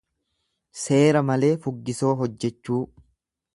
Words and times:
Seera 0.83 1.21
malee 1.27 1.53
fuggisoo 1.67 2.17
hojjechuu. 2.25 2.83